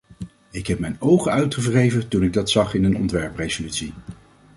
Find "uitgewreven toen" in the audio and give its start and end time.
1.31-2.23